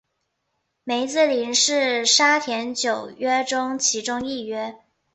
[0.83, 4.79] 梅子林是沙田九约中其中一约。